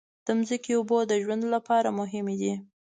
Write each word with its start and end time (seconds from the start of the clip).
د 0.25 0.27
ځمکې 0.27 0.71
اوبو 0.75 0.97
د 1.07 1.13
ژوند 1.23 1.43
لپاره 1.55 1.89
مهمې 1.99 2.35
دي. 2.41 2.53